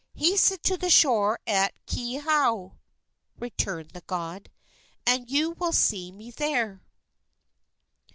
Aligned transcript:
"Hasten 0.15 0.57
to 0.63 0.77
the 0.77 0.89
shore 0.89 1.39
at 1.45 1.75
Keauhou," 1.85 2.75
returned 3.37 3.91
the 3.91 4.01
god, 4.07 4.49
"and 5.05 5.29
you 5.29 5.51
will 5.51 5.71
see 5.71 6.11
me 6.11 6.31
there." 6.31 6.81